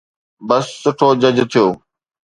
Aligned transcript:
بس 0.47 0.65
سٺو 0.81 1.09
جج 1.21 1.37
ٿيو. 1.51 1.67